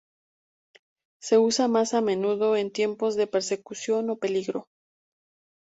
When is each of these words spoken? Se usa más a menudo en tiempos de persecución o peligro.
Se 1.21 1.37
usa 1.37 1.67
más 1.67 1.93
a 1.93 2.01
menudo 2.01 2.55
en 2.55 2.71
tiempos 2.71 3.15
de 3.15 3.27
persecución 3.27 4.09
o 4.09 4.15
peligro. 4.17 4.67